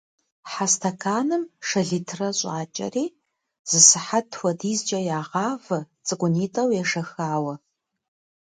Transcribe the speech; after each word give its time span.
Хьэ 0.51 0.65
стэканым 0.73 1.43
шэ 1.67 1.81
литр 1.89 2.19
щӏакӏэри, 2.39 3.05
зы 3.69 3.79
сыхьэт 3.87 4.27
хуэдизкӏэ 4.37 4.99
ягъавэ, 5.19 5.79
цӏыкӏунитӏэу 6.05 6.69
ешэхауэ. 6.81 7.53